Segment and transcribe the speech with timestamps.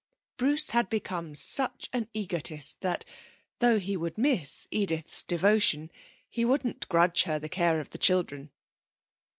[0.35, 3.05] Bruce had become such an egotist that,
[3.59, 5.91] though he would miss Edith's devotion,
[6.27, 8.49] he wouldn't grudge her the care of the children.